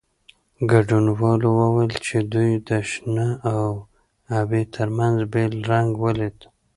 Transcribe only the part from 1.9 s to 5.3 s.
چې دوی د شنه او ابي ترمنځ